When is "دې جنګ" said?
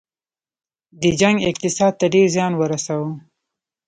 1.01-1.37